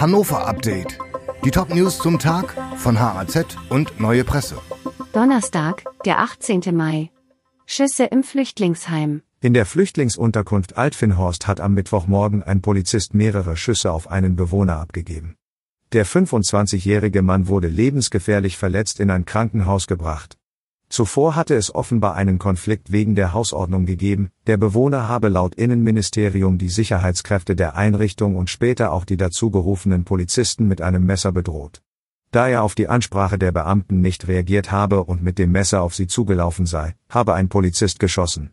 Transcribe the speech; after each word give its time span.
Hannover 0.00 0.46
Update. 0.46 0.96
Die 1.44 1.50
Top-News 1.50 1.98
zum 1.98 2.20
Tag 2.20 2.54
von 2.76 3.00
HAZ 3.00 3.56
und 3.68 3.98
Neue 3.98 4.22
Presse. 4.22 4.56
Donnerstag, 5.12 5.82
der 6.04 6.20
18. 6.20 6.62
Mai. 6.72 7.10
Schüsse 7.66 8.04
im 8.04 8.22
Flüchtlingsheim. 8.22 9.22
In 9.40 9.54
der 9.54 9.66
Flüchtlingsunterkunft 9.66 10.78
Altfinhorst 10.78 11.48
hat 11.48 11.60
am 11.60 11.74
Mittwochmorgen 11.74 12.44
ein 12.44 12.62
Polizist 12.62 13.12
mehrere 13.12 13.56
Schüsse 13.56 13.90
auf 13.90 14.08
einen 14.08 14.36
Bewohner 14.36 14.78
abgegeben. 14.78 15.34
Der 15.92 16.06
25-jährige 16.06 17.22
Mann 17.22 17.48
wurde 17.48 17.66
lebensgefährlich 17.66 18.56
verletzt 18.56 19.00
in 19.00 19.10
ein 19.10 19.24
Krankenhaus 19.24 19.88
gebracht. 19.88 20.38
Zuvor 20.90 21.36
hatte 21.36 21.54
es 21.54 21.74
offenbar 21.74 22.14
einen 22.14 22.38
Konflikt 22.38 22.90
wegen 22.90 23.14
der 23.14 23.34
Hausordnung 23.34 23.84
gegeben, 23.84 24.30
der 24.46 24.56
Bewohner 24.56 25.06
habe 25.06 25.28
laut 25.28 25.54
Innenministerium 25.54 26.56
die 26.56 26.70
Sicherheitskräfte 26.70 27.54
der 27.54 27.76
Einrichtung 27.76 28.36
und 28.36 28.48
später 28.48 28.92
auch 28.92 29.04
die 29.04 29.18
dazugerufenen 29.18 30.04
Polizisten 30.04 30.66
mit 30.66 30.80
einem 30.80 31.04
Messer 31.04 31.30
bedroht. 31.30 31.82
Da 32.30 32.48
er 32.48 32.62
auf 32.62 32.74
die 32.74 32.88
Ansprache 32.88 33.38
der 33.38 33.52
Beamten 33.52 34.00
nicht 34.00 34.28
reagiert 34.28 34.72
habe 34.72 35.04
und 35.04 35.22
mit 35.22 35.38
dem 35.38 35.52
Messer 35.52 35.82
auf 35.82 35.94
sie 35.94 36.06
zugelaufen 36.06 36.66
sei, 36.66 36.94
habe 37.08 37.34
ein 37.34 37.48
Polizist 37.48 38.00
geschossen. 38.00 38.50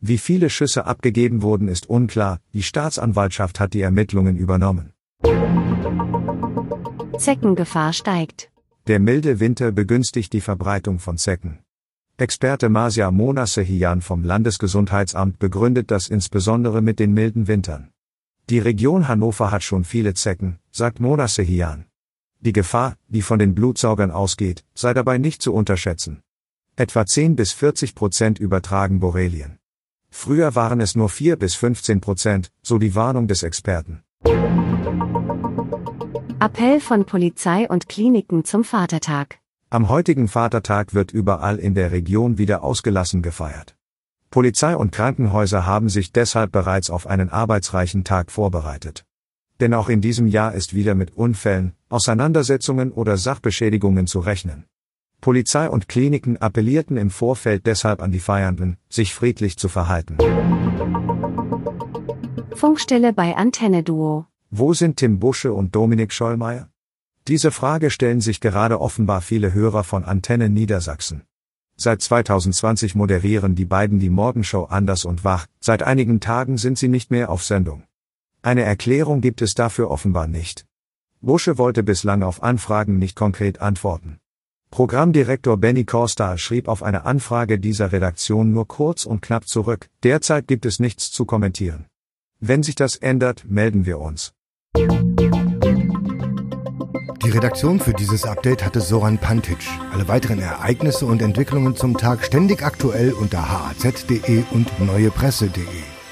Wie 0.00 0.18
viele 0.18 0.50
Schüsse 0.50 0.86
abgegeben 0.86 1.42
wurden, 1.42 1.68
ist 1.68 1.88
unklar, 1.88 2.40
die 2.52 2.62
Staatsanwaltschaft 2.62 3.60
hat 3.60 3.72
die 3.72 3.80
Ermittlungen 3.80 4.36
übernommen. 4.36 4.92
Zeckengefahr 7.18 7.92
steigt. 7.92 8.50
Der 8.86 9.00
milde 9.00 9.40
Winter 9.40 9.72
begünstigt 9.72 10.32
die 10.34 10.42
Verbreitung 10.42 10.98
von 10.98 11.16
Zecken. 11.16 11.60
Experte 12.16 12.68
Masia 12.68 13.10
Monassehian 13.10 14.00
vom 14.00 14.22
Landesgesundheitsamt 14.22 15.40
begründet 15.40 15.90
das 15.90 16.06
insbesondere 16.06 16.80
mit 16.80 17.00
den 17.00 17.12
milden 17.12 17.48
Wintern. 17.48 17.90
Die 18.48 18.60
Region 18.60 19.08
Hannover 19.08 19.50
hat 19.50 19.64
schon 19.64 19.82
viele 19.82 20.14
Zecken, 20.14 20.60
sagt 20.70 21.00
Monassehian. 21.00 21.86
Die 22.38 22.52
Gefahr, 22.52 22.94
die 23.08 23.22
von 23.22 23.40
den 23.40 23.56
Blutsaugern 23.56 24.12
ausgeht, 24.12 24.64
sei 24.74 24.94
dabei 24.94 25.18
nicht 25.18 25.42
zu 25.42 25.52
unterschätzen. 25.52 26.22
Etwa 26.76 27.04
10 27.04 27.34
bis 27.34 27.50
40 27.50 27.96
Prozent 27.96 28.38
übertragen 28.38 29.00
Borrelien. 29.00 29.58
Früher 30.08 30.54
waren 30.54 30.80
es 30.80 30.94
nur 30.94 31.08
4 31.08 31.34
bis 31.34 31.56
15 31.56 32.00
Prozent, 32.00 32.52
so 32.62 32.78
die 32.78 32.94
Warnung 32.94 33.26
des 33.26 33.42
Experten. 33.42 34.04
Appell 36.38 36.78
von 36.78 37.06
Polizei 37.06 37.66
und 37.68 37.88
Kliniken 37.88 38.44
zum 38.44 38.62
Vatertag. 38.62 39.40
Am 39.74 39.88
heutigen 39.88 40.28
Vatertag 40.28 40.94
wird 40.94 41.10
überall 41.10 41.56
in 41.56 41.74
der 41.74 41.90
Region 41.90 42.38
wieder 42.38 42.62
ausgelassen 42.62 43.22
gefeiert. 43.22 43.74
Polizei 44.30 44.76
und 44.76 44.92
Krankenhäuser 44.92 45.66
haben 45.66 45.88
sich 45.88 46.12
deshalb 46.12 46.52
bereits 46.52 46.90
auf 46.90 47.08
einen 47.08 47.28
arbeitsreichen 47.28 48.04
Tag 48.04 48.30
vorbereitet. 48.30 49.04
Denn 49.58 49.74
auch 49.74 49.88
in 49.88 50.00
diesem 50.00 50.28
Jahr 50.28 50.54
ist 50.54 50.74
wieder 50.74 50.94
mit 50.94 51.16
Unfällen, 51.16 51.72
Auseinandersetzungen 51.88 52.92
oder 52.92 53.16
Sachbeschädigungen 53.16 54.06
zu 54.06 54.20
rechnen. 54.20 54.64
Polizei 55.20 55.68
und 55.68 55.88
Kliniken 55.88 56.36
appellierten 56.36 56.96
im 56.96 57.10
Vorfeld 57.10 57.66
deshalb 57.66 58.00
an 58.00 58.12
die 58.12 58.20
Feiernden, 58.20 58.76
sich 58.88 59.12
friedlich 59.12 59.58
zu 59.58 59.68
verhalten. 59.68 60.18
Funkstelle 62.54 63.12
bei 63.12 63.34
Antenne 63.34 63.82
Duo. 63.82 64.26
Wo 64.52 64.72
sind 64.72 64.98
Tim 64.98 65.18
Busche 65.18 65.52
und 65.52 65.74
Dominik 65.74 66.12
Schollmeier? 66.12 66.68
Diese 67.26 67.50
Frage 67.50 67.88
stellen 67.88 68.20
sich 68.20 68.38
gerade 68.38 68.82
offenbar 68.82 69.22
viele 69.22 69.54
Hörer 69.54 69.82
von 69.82 70.04
Antenne 70.04 70.50
Niedersachsen. 70.50 71.22
Seit 71.74 72.02
2020 72.02 72.94
moderieren 72.94 73.54
die 73.54 73.64
beiden 73.64 73.98
die 73.98 74.10
Morgenshow 74.10 74.64
anders 74.64 75.06
und 75.06 75.24
wach, 75.24 75.46
seit 75.58 75.82
einigen 75.82 76.20
Tagen 76.20 76.58
sind 76.58 76.76
sie 76.76 76.88
nicht 76.88 77.10
mehr 77.10 77.30
auf 77.30 77.42
Sendung. 77.42 77.84
Eine 78.42 78.62
Erklärung 78.62 79.22
gibt 79.22 79.40
es 79.40 79.54
dafür 79.54 79.90
offenbar 79.90 80.26
nicht. 80.26 80.66
Busche 81.22 81.56
wollte 81.56 81.82
bislang 81.82 82.22
auf 82.22 82.42
Anfragen 82.42 82.98
nicht 82.98 83.16
konkret 83.16 83.62
antworten. 83.62 84.18
Programmdirektor 84.70 85.56
Benny 85.56 85.84
Costa 85.84 86.36
schrieb 86.36 86.68
auf 86.68 86.82
eine 86.82 87.06
Anfrage 87.06 87.58
dieser 87.58 87.90
Redaktion 87.90 88.52
nur 88.52 88.68
kurz 88.68 89.06
und 89.06 89.22
knapp 89.22 89.48
zurück, 89.48 89.88
derzeit 90.02 90.46
gibt 90.46 90.66
es 90.66 90.78
nichts 90.78 91.10
zu 91.10 91.24
kommentieren. 91.24 91.86
Wenn 92.38 92.62
sich 92.62 92.74
das 92.74 92.96
ändert, 92.96 93.46
melden 93.48 93.86
wir 93.86 93.98
uns. 93.98 94.33
Die 97.24 97.30
Redaktion 97.30 97.80
für 97.80 97.94
dieses 97.94 98.24
Update 98.24 98.62
hatte 98.62 98.82
Soran 98.82 99.16
Pantic. 99.16 99.56
Alle 99.92 100.06
weiteren 100.08 100.40
Ereignisse 100.40 101.06
und 101.06 101.22
Entwicklungen 101.22 101.74
zum 101.74 101.96
Tag 101.96 102.22
ständig 102.22 102.62
aktuell 102.62 103.12
unter 103.12 103.48
haz.de 103.48 104.44
und 104.50 104.78
neuepresse.de. 104.78 106.03